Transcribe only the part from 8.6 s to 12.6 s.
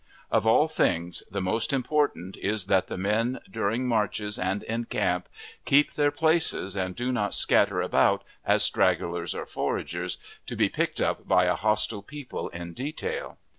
stragglers or foragers, to be picked up by a hostile people